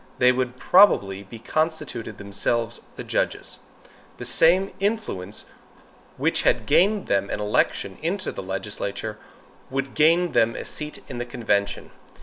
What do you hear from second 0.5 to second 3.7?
probably be constituted themselves the judges.